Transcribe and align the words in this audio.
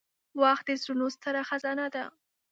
•وخت 0.41 0.65
د 0.67 0.71
زړونو 0.81 1.05
ستره 1.15 1.41
خزانه 1.49 1.87
ده. 1.95 2.03